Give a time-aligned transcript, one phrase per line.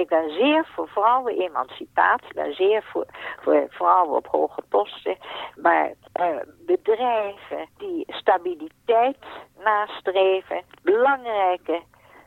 [0.00, 3.06] Ik ben zeer voor vrouwenemancipatie, ik ben zeer voor,
[3.40, 5.16] voor vrouwen op hoge posten.
[5.56, 6.26] Maar uh,
[6.66, 9.16] bedrijven die stabiliteit
[9.64, 11.82] nastreven, belangrijke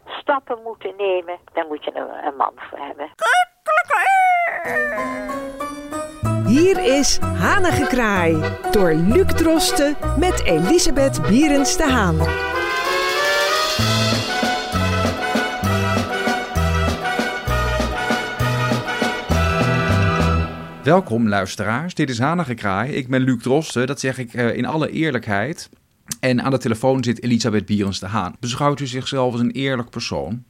[0.05, 3.11] stappen moeten nemen, daar moet je een, een man voor hebben.
[6.45, 12.17] Hier is Hanengekraai door Luc Drosten met Elisabeth Bierens de Haan.
[20.83, 22.91] Welkom luisteraars, dit is Hanengekraai.
[22.91, 25.69] Ik ben Luc Drosten, dat zeg ik uh, in alle eerlijkheid.
[26.21, 28.35] En aan de telefoon zit Elisabeth Bierens de Haan.
[28.39, 30.43] Beschouwt u zichzelf als een eerlijk persoon?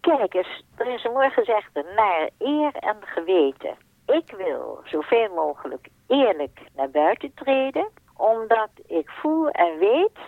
[0.00, 3.74] Kijk eens, er is een mooi gezegde, naar eer en geweten.
[4.06, 10.18] Ik wil zoveel mogelijk eerlijk naar buiten treden, omdat ik voel en weet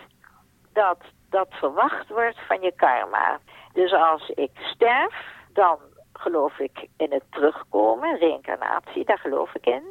[0.73, 3.41] dat dat verwacht wordt van je karma.
[3.73, 5.15] Dus als ik sterf,
[5.53, 5.79] dan
[6.21, 9.85] geloof ik in het terugkomen, reïncarnatie, daar geloof ik in.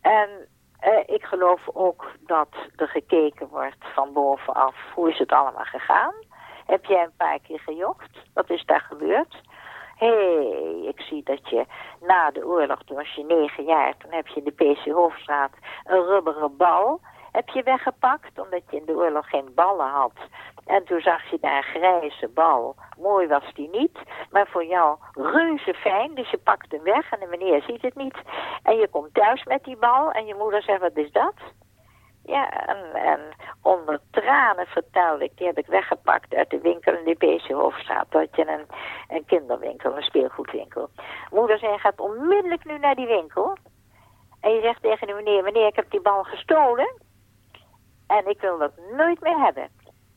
[0.00, 0.28] En
[0.84, 6.14] uh, ik geloof ook dat er gekeken wordt van bovenaf, hoe is het allemaal gegaan?
[6.66, 8.10] Heb jij een paar keer gejocht?
[8.34, 9.40] Wat is daar gebeurd?
[9.96, 11.66] Hé, hey, ik zie dat je
[12.00, 15.52] na de oorlog, toen was je negen jaar, toen heb je in de PC Hoofdstraat
[15.84, 17.00] een rubberen bal
[17.32, 20.12] heb je weggepakt, omdat je in de oorlog geen ballen had.
[20.66, 22.74] En toen zag je daar een grijze bal.
[22.98, 23.98] Mooi was die niet,
[24.30, 26.14] maar voor jou reuze fijn.
[26.14, 28.16] Dus je pakt hem weg en de meneer ziet het niet.
[28.62, 31.34] En je komt thuis met die bal en je moeder zegt, wat is dat?
[32.24, 33.20] Ja, en, en
[33.62, 38.10] onder tranen vertelde ik, die heb ik weggepakt uit de winkel in de PC Hoofdstraat.
[38.10, 38.66] Dat je een,
[39.08, 40.88] een kinderwinkel, een speelgoedwinkel.
[41.30, 43.56] Moeder zei, gaat onmiddellijk nu naar die winkel.
[44.40, 47.01] En je zegt tegen de meneer, meneer, ik heb die bal gestolen.
[48.18, 49.68] En ik wil dat nooit meer hebben.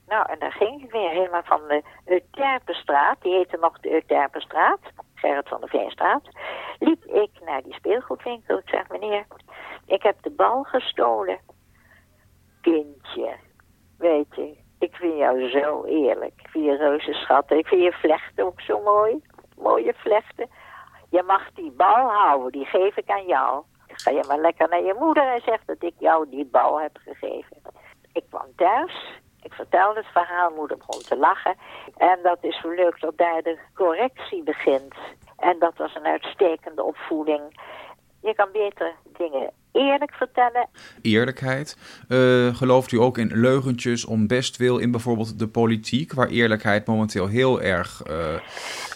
[0.07, 4.79] Nou, en dan ging ik weer helemaal van de Euterpenstraat, die heette nog de Euterpenstraat,
[5.15, 6.23] Gerrit van de Veenstraat,
[6.79, 8.57] liep ik naar die speelgoedwinkel.
[8.57, 9.25] Ik zeg, meneer,
[9.85, 11.39] ik heb de bal gestolen.
[12.61, 13.35] Kindje,
[13.97, 16.33] weet je, ik vind jou zo eerlijk.
[16.37, 17.43] Ik vind reuze.
[17.47, 19.23] Ik vind je vlechten ook zo mooi.
[19.57, 20.49] Mooie vlechten.
[21.09, 23.63] Je mag die bal houden, die geef ik aan jou.
[23.87, 26.97] Ga je maar lekker naar je moeder en zeg dat ik jou die bal heb
[26.97, 27.57] gegeven.
[28.15, 31.55] Ik kwam thuis, ik vertelde het verhaal, moeder begon te lachen.
[31.97, 34.95] En dat is zo leuk dat daar de correctie begint.
[35.37, 37.41] En dat was een uitstekende opvoeding.
[38.21, 40.67] Je kan beter dingen eerlijk vertellen.
[41.01, 41.77] Eerlijkheid.
[42.09, 47.27] Uh, gelooft u ook in leugentjes om bestwil in bijvoorbeeld de politiek, waar eerlijkheid momenteel
[47.27, 48.39] heel erg uh,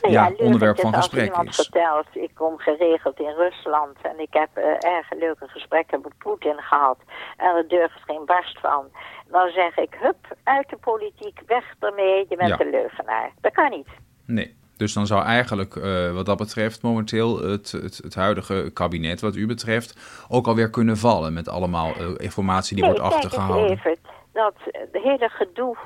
[0.02, 1.56] ja, ja onderwerp van gesprek als is?
[1.56, 6.58] vertelt, ik kom geregeld in Rusland en ik heb uh, erg leuke gesprekken met Poetin
[6.58, 6.98] gehad
[7.38, 8.86] en er durft geen barst van.
[9.28, 12.60] Dan zeg ik, hup, uit de politiek, weg ermee, je bent ja.
[12.60, 13.32] een leugenaar.
[13.42, 13.88] Dat kan niet.
[14.26, 14.59] Nee.
[14.80, 19.36] Dus dan zou eigenlijk uh, wat dat betreft momenteel het, het, het, huidige kabinet wat
[19.36, 19.90] u betreft
[20.30, 23.70] ook alweer kunnen vallen met allemaal uh, informatie die nee, wordt achtergehouden.
[23.70, 23.98] Even,
[24.34, 24.54] dat
[24.92, 25.78] de hele gedoe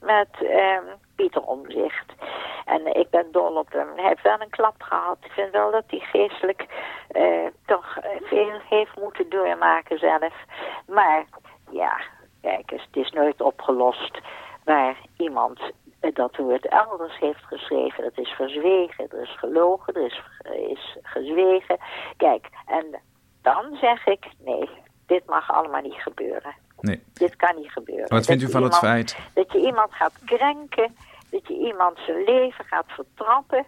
[0.00, 0.84] met um,
[1.16, 2.12] Pieter Omzicht.
[2.64, 3.88] En ik ben dol op hem.
[3.96, 5.18] Hij heeft wel een klap gehad.
[5.22, 6.66] Ik vind wel dat hij geestelijk
[7.66, 10.34] toch veel heeft moeten doormaken zelf.
[10.86, 11.24] Maar
[11.70, 12.00] ja,
[12.42, 14.20] kijk eens, het is nooit opgelost
[14.64, 15.60] waar iemand
[16.00, 18.04] dat woord elders heeft geschreven.
[18.04, 20.22] Dat is verzwegen, er is gelogen, er is,
[20.68, 21.78] is gezwegen.
[22.16, 23.00] Kijk, en
[23.42, 24.68] dan zeg ik, nee,
[25.06, 26.54] dit mag allemaal niet gebeuren.
[26.80, 27.02] Nee.
[27.12, 28.08] Dit kan niet gebeuren.
[28.08, 29.18] Wat vindt u van iemand, het feit?
[29.34, 30.96] Dat je iemand gaat krenken,
[31.30, 33.66] dat je iemand zijn leven gaat vertrappen...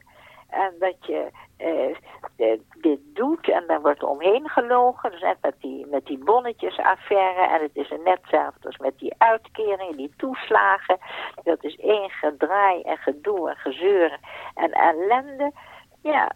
[0.52, 5.10] En dat je uh, dit doet en dan wordt omheen gelogen.
[5.10, 7.46] Dus net met die, met die bonnetjesaffaire.
[7.46, 10.98] En het is net hetzelfde als met die uitkeringen, die toeslagen.
[11.42, 14.18] Dat is één gedraai en gedoe en gezeur
[14.54, 15.52] en ellende.
[16.02, 16.32] Ja,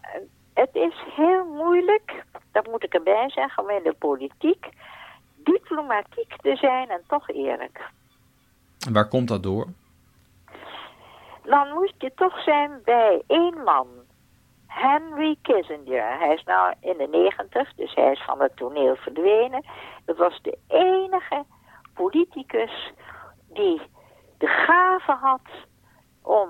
[0.53, 4.69] het is heel moeilijk, dat moet ik erbij zeggen, om in de politiek
[5.35, 7.89] diplomatiek te zijn en toch eerlijk.
[8.87, 9.67] En waar komt dat door?
[11.43, 13.87] Dan moet je toch zijn bij één man.
[14.77, 16.17] Henry Kissinger.
[16.19, 19.65] Hij is nou in de negentig, dus hij is van het toneel verdwenen.
[20.05, 21.45] Dat was de enige
[21.93, 22.93] politicus
[23.49, 23.81] die
[24.37, 25.41] de gave had
[26.21, 26.49] om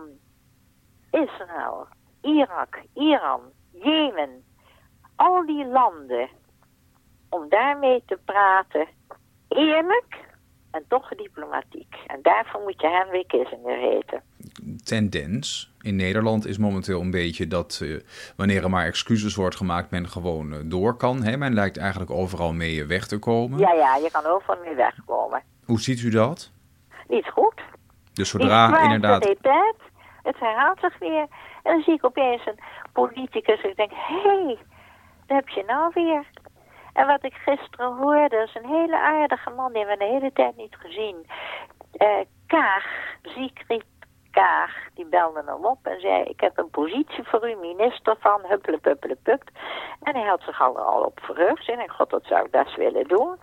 [1.12, 1.88] Israël,
[2.22, 3.42] Irak, Iran,
[3.72, 4.44] Jemen,
[5.16, 6.30] al die landen,
[7.30, 8.88] om daarmee te praten,
[9.48, 10.27] eerlijk
[10.72, 11.96] en toch diplomatiek.
[12.08, 14.22] En daarvoor moet je Henry Kissinger heten.
[14.84, 18.02] Tendens in Nederland is momenteel een beetje dat uh,
[18.36, 21.24] wanneer er maar excuses wordt gemaakt, men gewoon uh, door kan.
[21.24, 21.38] Hè?
[21.38, 23.60] Men lijkt eigenlijk overal mee weg te komen.
[23.60, 25.42] Ja, ja, je kan overal mee wegkomen.
[25.66, 26.52] Hoe ziet u dat?
[27.08, 27.62] Niet goed.
[28.14, 29.24] Dus zodra inderdaad...
[29.24, 29.38] Het,
[30.24, 31.28] het herhaalt zich weer.
[31.64, 32.60] En dan zie ik opeens een
[32.94, 33.64] politicus.
[33.64, 34.58] Ik denk, hé, hey,
[35.26, 36.26] daar heb je nou weer.
[36.98, 40.56] En wat ik gisteren hoorde, is een hele aardige man, die we de hele tijd
[40.56, 41.26] niet gezien.
[41.98, 42.86] Uh, Kaag,
[43.22, 43.86] Ziekriet
[44.32, 46.24] Kaag, die belde hem op en zei...
[46.24, 49.44] ik heb een positie voor u, minister van huppelepuppelepup.
[50.02, 51.70] En hij had zich al, al op verheugd.
[51.70, 53.38] En ik god, dat zou ik best willen doen.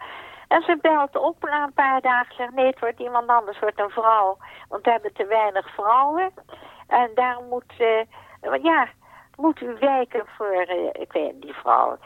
[0.49, 2.35] En ze belt op na een paar dagen.
[2.35, 4.37] Zegt, nee, het wordt iemand anders, het wordt een vrouw.
[4.69, 6.33] Want we hebben te weinig vrouwen.
[6.87, 8.89] En daarom moet, uh, ja,
[9.37, 11.99] moet u wijken voor, uh, ik weet die vrouw...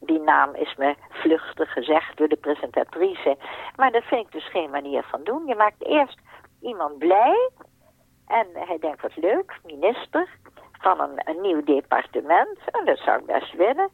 [0.00, 3.36] die naam is me vluchtig gezegd door de presentatrice.
[3.76, 5.46] Maar dat vind ik dus geen manier van doen.
[5.46, 6.18] Je maakt eerst
[6.60, 7.50] iemand blij.
[8.26, 10.28] En hij denkt, wat leuk, minister
[10.80, 12.58] van een, nieuw departement.
[12.70, 13.88] En dat zou ik best willen.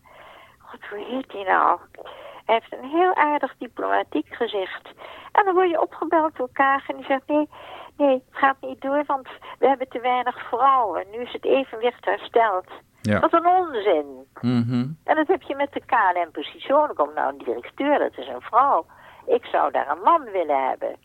[0.59, 1.81] God, hoe heet hij nou?
[2.45, 4.89] Hij heeft een heel aardig diplomatiek gezicht.
[5.33, 7.27] En dan word je opgebeld door Kaag en die zegt...
[7.27, 7.49] nee,
[7.97, 9.29] nee, het gaat niet door, want
[9.59, 11.07] we hebben te weinig vrouwen.
[11.11, 12.67] Nu is het evenwicht hersteld.
[13.11, 13.21] Ja.
[13.21, 14.27] Wat een onzin.
[14.41, 16.87] Mm En dat heb je met de KLM precies zo.
[16.87, 18.87] Komt nou een directeur, dat is een vrouw.
[19.27, 20.97] Ik zou daar een man willen hebben.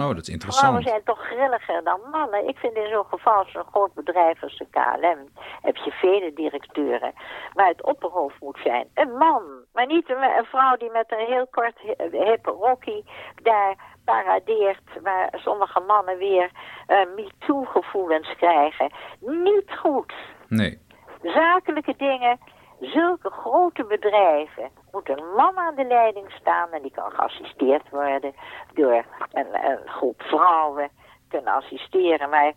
[0.00, 0.66] Oh, dat is interessant.
[0.66, 2.48] Vrouwen zijn toch grilliger dan mannen.
[2.48, 5.28] Ik vind in zo'n geval, zo'n groot bedrijf als de KLM,
[5.62, 7.12] heb je vele directeuren.
[7.54, 9.42] Maar het opperhoofd moet zijn een man.
[9.72, 11.78] Maar niet een, vrouw die met een heel kort
[12.10, 13.04] hippe rokkie
[13.42, 16.50] daar paradeert, waar sommige mannen weer
[16.88, 18.92] uh, MeToo-gevoelens krijgen.
[19.20, 20.12] Niet goed.
[20.48, 20.83] Nee.
[21.32, 22.38] Zakelijke dingen
[22.80, 28.34] zulke grote bedrijven moet een man aan de leiding staan en die kan geassisteerd worden
[28.74, 30.88] door een, groep vrouwen
[31.28, 32.30] kunnen assisteren.
[32.30, 32.52] Maar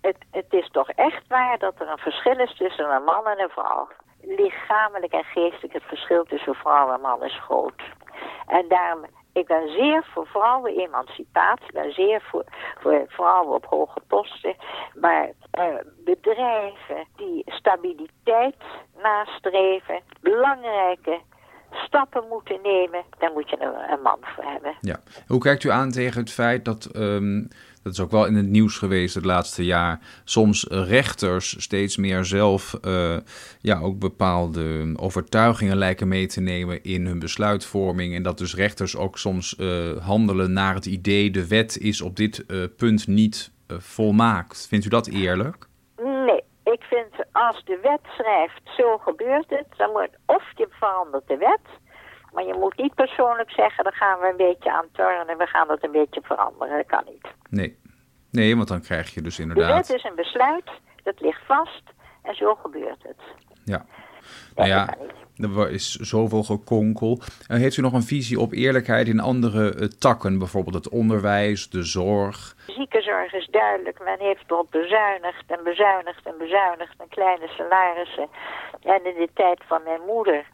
[0.00, 3.40] het, het is toch echt waar dat er een verschil is tussen een man en
[3.40, 3.88] een vrouw.
[4.22, 7.82] Lichamelijk en geestelijk het verschil tussen vrouw en man is groot.
[8.46, 9.04] En daarom
[9.38, 11.66] ik ben zeer voor vrouwenemancipatie.
[11.66, 12.44] Ik ben zeer voor,
[12.78, 14.56] voor vrouwen op hoge posten.
[15.00, 15.64] Maar uh,
[16.04, 18.56] bedrijven die stabiliteit
[19.02, 21.20] nastreven, belangrijke
[21.70, 24.76] stappen moeten nemen, daar moet je een, een, man voor hebben.
[24.80, 24.96] Ja.
[25.26, 27.48] Hoe kijkt u aan tegen het feit dat um,
[27.82, 32.24] dat is ook wel in het nieuws geweest het laatste jaar, soms rechters steeds meer
[32.24, 33.16] zelf uh,
[33.60, 38.14] ja, ook bepaalde overtuigingen lijken mee te nemen in hun besluitvorming.
[38.14, 42.16] En dat dus rechters ook soms uh, handelen naar het idee de wet is op
[42.16, 44.66] dit uh, punt niet volmaakt.
[44.68, 45.66] Vindt u dat eerlijk?
[45.96, 51.28] Nee, ik vind als de wet schrijft zo gebeurt het, dan wordt of je verandert
[51.28, 51.66] de wet
[52.38, 55.46] maar je moet niet persoonlijk zeggen, dan gaan we een beetje aan turnen en we
[55.46, 56.76] gaan dat een beetje veranderen.
[56.76, 57.26] Dat kan niet.
[57.50, 57.78] Nee.
[58.30, 59.68] nee, want dan krijg je dus inderdaad...
[59.68, 60.70] De wet is een besluit,
[61.02, 61.82] dat ligt vast
[62.22, 63.20] en zo gebeurt het.
[63.64, 63.84] Ja.
[64.54, 64.94] Nou ja,
[65.36, 67.18] er is zoveel gekonkel.
[67.20, 70.38] Uh, heeft u nog een visie op eerlijkheid in andere uh, takken?
[70.38, 72.56] Bijvoorbeeld het onderwijs, de zorg?
[72.66, 74.04] Ziekenzorg is duidelijk.
[74.04, 76.94] Men heeft erop bezuinigd en bezuinigd en bezuinigd.
[76.98, 78.28] En kleine salarissen.
[78.82, 80.46] En in de tijd van mijn moeder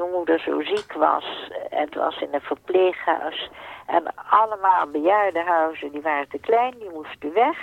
[0.00, 1.50] toen moeder zo ziek was.
[1.70, 3.50] Het was in een verpleeghuis.
[3.86, 7.58] En allemaal bejaardenhuizen, die waren te klein, die moesten weg.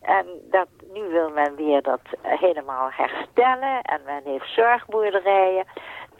[0.00, 3.82] En dat, nu wil men weer dat helemaal herstellen.
[3.82, 5.64] En men heeft zorgboerderijen.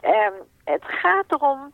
[0.00, 0.32] En
[0.64, 1.72] het gaat erom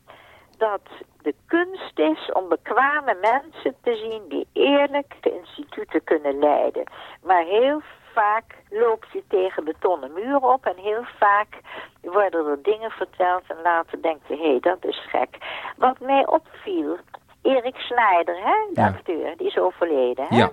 [0.58, 0.82] dat
[1.22, 6.84] de kunst is om bekwame mensen te zien die eerlijk de instituten kunnen leiden.
[7.22, 7.82] Maar heel
[8.14, 11.60] vaak loop je tegen betonnen muren op en heel vaak
[12.00, 15.36] worden er dingen verteld en later denk je, hé, hey, dat is gek.
[15.76, 16.98] Wat mij opviel,
[17.42, 20.36] Erik Snijder, hè, de acteur, die is overleden, hè?
[20.36, 20.50] Ja.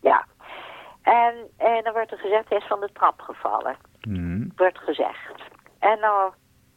[0.00, 0.26] Ja.
[1.02, 3.76] En, en dan wordt er gezegd, hij is van de trap gevallen.
[4.00, 4.52] Mm.
[4.56, 5.42] Wordt gezegd.
[5.78, 6.32] En nou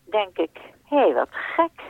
[0.10, 1.82] denk ik, hé, hey, wat gek.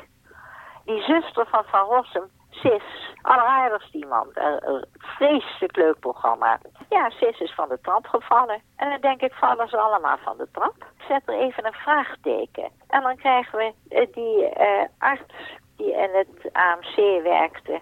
[0.85, 4.29] Die zuster van Van Rossum, Sis, alleraardigst iemand.
[4.33, 6.59] Een vreselijk leuk programma.
[6.89, 8.61] Ja, Sis is van de trap gevallen.
[8.75, 10.75] En dan denk ik, vallen ze allemaal van de trap?
[11.07, 12.69] Zet er even een vraagteken.
[12.87, 17.81] En dan krijgen we uh, die uh, arts die in het AMC werkte.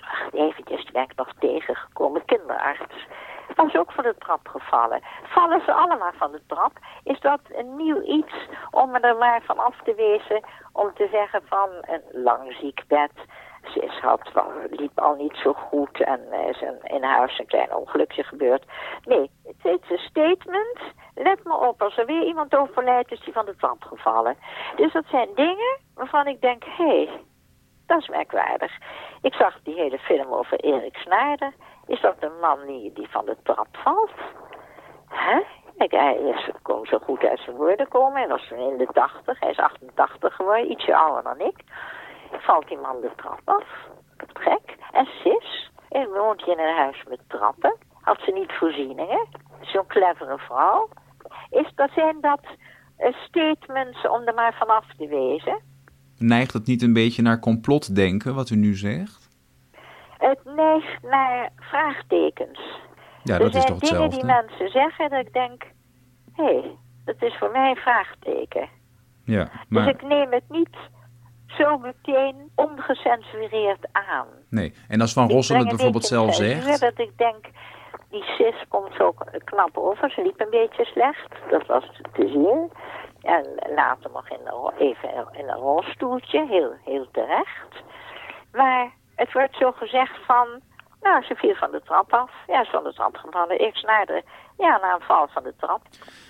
[0.00, 2.24] Wacht eventjes, die ben ik nog tegengekomen.
[2.24, 3.06] Kinderarts.
[3.54, 5.02] Was ook van de trap gevallen.
[5.22, 6.72] Vallen ze allemaal van de trap?
[7.02, 8.34] Is dat een nieuw iets
[8.70, 10.44] om er maar van af te wezen?
[10.72, 13.12] Om te zeggen van een lang ziekbed
[13.72, 14.30] ze had,
[14.70, 18.64] liep al niet zo goed en is in huis een klein ongelukje gebeurd.
[19.04, 20.78] Nee, het is een statement.
[21.14, 24.36] Let me op, als er weer iemand overlijdt, is die van de trap gevallen.
[24.76, 27.08] Dus dat zijn dingen waarvan ik denk, hé, hey,
[27.86, 28.72] dat is merkwaardig.
[29.22, 31.52] Ik zag die hele film over Erik Snijder.
[31.86, 34.10] Is dat een man die, die van de trap valt?
[35.08, 35.40] Hè?
[35.76, 38.18] Hij is, kon zo goed uit zijn woorden komen.
[38.18, 41.56] Hij was in de 80, hij is 88 geworden, ietsje ouder dan ik
[42.30, 43.66] valt die man de trap af.
[44.32, 44.76] Gek.
[44.92, 47.76] En Sis, en woont je in een huis met trappen.
[48.00, 49.26] Had ze niet voorzieningen.
[49.60, 50.88] Zo'n clevere vrouw.
[51.50, 52.40] Is dat, zijn dat
[52.96, 55.60] eh, statements om er maar vanaf te wezen?
[56.18, 59.28] Neigt het niet een beetje naar complotdenken, wat u nu zegt?
[60.18, 62.80] Het neigt naar vraagtekens.
[63.22, 64.16] Ja, dat is toch dingen hetzelfde?
[64.16, 65.62] die mensen zeggen dat ik denk...
[66.32, 68.68] Hé, hey, dat is voor mij een vraagteken.
[69.24, 70.76] Ja, Dus maar ik neem het niet
[71.56, 74.26] zo meteen ongecensureerd aan.
[74.48, 74.74] nee.
[74.88, 76.80] En als Van een bijvoorbeeld zelf zegt...
[76.80, 77.46] Dat ik denk,
[78.10, 80.10] die sis komt ook knap over.
[80.10, 81.28] Ze liep een beetje slecht.
[81.50, 82.72] Dat was te zien.
[83.20, 86.46] En later nog in een, even in een rolstoeltje.
[86.46, 87.82] Heel, heel terecht.
[88.52, 90.46] Maar het wordt zo gezegd van...
[91.00, 92.30] Nou, ze viel van de trap af.
[92.46, 93.60] Ja, ze van de trap gevallen.
[93.60, 94.22] Ik naar de...
[94.58, 95.80] Ja, na een val van de trap.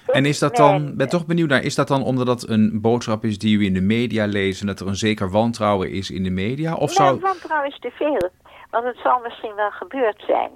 [0.06, 3.25] En is dat dan, ben toch benieuwd naar, is dat dan omdat dat een boodschap
[3.25, 6.22] is die u in de media leest en dat er een zeker wantrouwen is in
[6.22, 6.75] de media?
[6.75, 7.20] Of Nee, zou...
[7.20, 8.30] wantrouwen is te veel.
[8.70, 10.50] Want het zal misschien wel gebeurd zijn.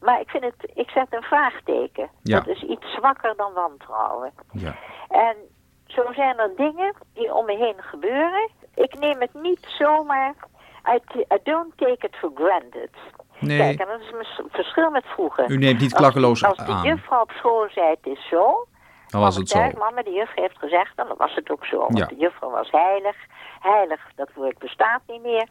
[0.00, 2.10] Maar ik vind het, ik zet een vraagteken.
[2.22, 2.40] Ja.
[2.40, 4.32] Dat is iets zwakker dan wantrouwen.
[4.52, 4.76] Ja.
[5.08, 5.36] En
[5.86, 8.50] zo zijn er dingen die om me heen gebeuren.
[8.74, 10.34] Ik neem het niet zomaar.
[10.88, 12.90] I don't take it for granted.
[13.38, 15.50] Nee, Kijk, en dat is een verschil met vroeger.
[15.50, 16.82] u neemt niet klakkeloos Als de aan.
[16.86, 18.66] juffrouw op school zei het is zo.
[19.06, 19.58] Dan was het zo.
[19.58, 21.78] Kijk, mama, de juffrouw heeft gezegd, dan was het ook zo.
[21.78, 22.06] Want Ja.
[22.06, 23.16] de juffrouw was heilig.
[23.60, 25.48] Heilig, dat woord bestaat niet meer.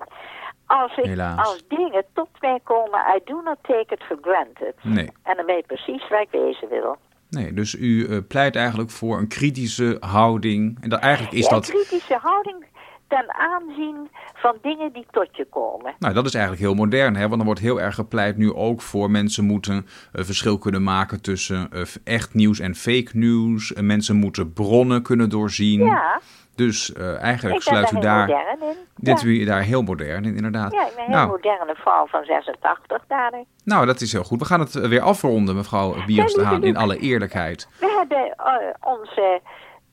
[0.65, 1.47] Als, ik, Helaas.
[1.47, 4.73] als dingen tot mij komen, I do not take it for granted.
[4.81, 5.09] Nee.
[5.23, 6.97] En dan ben je precies waar ik wezen wil.
[7.29, 10.77] Nee, dus u eh, pleit eigenlijk voor een kritische houding.
[10.81, 11.67] En dat, eigenlijk is Ja, dat...
[11.67, 12.65] Een kritische houding
[13.07, 15.95] ten aanzien van dingen die tot je komen.
[15.99, 17.27] Nou, dat is eigenlijk heel modern, hè?
[17.27, 21.21] want er wordt heel erg gepleit nu ook voor mensen moeten een verschil kunnen maken
[21.21, 23.73] tussen eh, echt nieuws en fake nieuws.
[23.73, 25.85] En mensen moeten bronnen kunnen doorzien.
[25.85, 26.21] Ja,
[26.55, 28.75] Dus eh, eigenlijk sluit u daar, in.
[28.95, 29.27] dit ja.
[29.27, 30.71] u daar heel modern in, inderdaad.
[30.73, 33.45] ja, ik ben een heel nou, moderne vrouw van 86 daarin.
[33.63, 34.39] nou, dat is heel goed.
[34.39, 37.67] We gaan het eh, weer afronden, mevrouw de Haan, in alle eerlijkheid.
[37.79, 39.41] We hebben eh, onze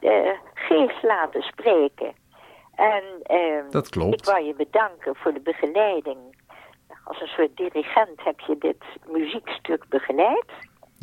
[0.01, 0.11] eh,
[0.55, 2.13] geest laten spreken.
[2.75, 4.15] En ehm, Dat klopt.
[4.21, 6.19] ik wou je bedanken voor de begeleiding.
[7.05, 10.45] Als een soort dirigent heb je dit muziekstuk begeleid.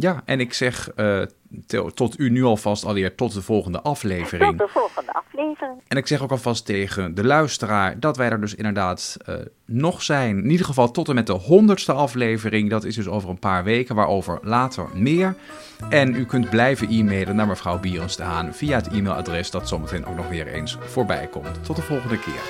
[0.02, 1.22] Ja, en ik zeg eh,
[1.94, 4.58] tot u nu alvast alweer tot de volgende Tot aflevering.
[4.58, 5.82] de volgende aflevering.
[5.88, 10.04] En ik zeg ook alvast tegen de luisteraar dat wij er dus inderdaad eh, nog
[10.04, 10.38] zijn.
[10.38, 12.70] In ieder geval tot en met de honderdste aflevering.
[12.70, 15.36] Dat is dus over een paar weken, waarover later meer.
[15.90, 20.06] En u kunt blijven e-mailen naar mevrouw Bierens de Haan via het e-mailadres dat zometeen
[20.06, 21.64] ook nog weer eens voorbij komt.
[21.64, 22.42] Tot de volgende keer.